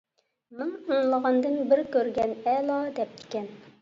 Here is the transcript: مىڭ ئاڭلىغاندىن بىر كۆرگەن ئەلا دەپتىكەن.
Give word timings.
مىڭ 0.61 0.71
ئاڭلىغاندىن 0.77 1.59
بىر 1.73 1.83
كۆرگەن 1.97 2.35
ئەلا 2.47 2.79
دەپتىكەن. 3.01 3.51